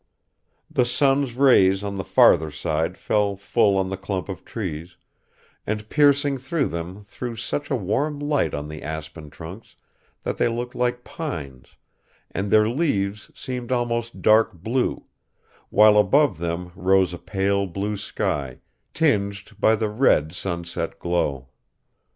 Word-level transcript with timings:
The 0.67 0.83
sun's 0.83 1.35
rays 1.35 1.83
on 1.83 1.93
the 1.93 2.03
farther 2.03 2.49
side 2.49 2.97
fell 2.97 3.35
full 3.35 3.77
on 3.77 3.89
the 3.89 3.97
clump 3.97 4.29
of 4.29 4.43
trees, 4.43 4.97
and 5.67 5.87
piercing 5.89 6.39
through 6.39 6.69
them 6.69 7.03
threw 7.03 7.35
such 7.35 7.69
a 7.69 7.75
warm 7.75 8.17
light 8.17 8.55
on 8.55 8.67
the 8.67 8.81
aspen 8.81 9.29
trunks 9.29 9.75
that 10.23 10.37
they 10.39 10.47
looked 10.47 10.73
like 10.73 11.03
pines, 11.03 11.75
and 12.31 12.49
their 12.49 12.67
leaves 12.67 13.29
seemed 13.35 13.71
almost 13.71 14.23
dark 14.23 14.53
blue, 14.55 15.05
while 15.69 15.99
above 15.99 16.39
them 16.39 16.71
rose 16.75 17.13
a 17.13 17.19
pale 17.19 17.67
blue 17.67 17.95
sky, 17.95 18.57
tinged 18.95 19.51
by 19.59 19.75
the 19.75 19.89
red 19.91 20.33
sunset 20.33 20.97
glow. 20.97 21.49